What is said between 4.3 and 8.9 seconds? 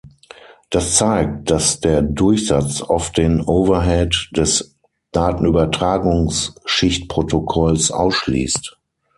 des Datenübertragungsschichtprotokolls ausschließt.